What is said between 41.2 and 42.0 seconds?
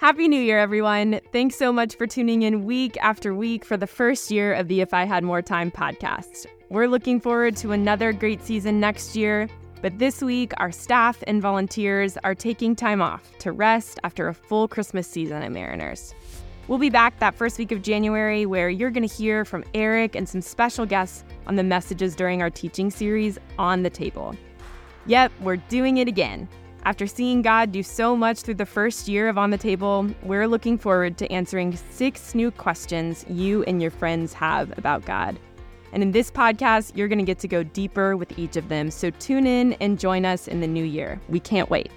We can't wait.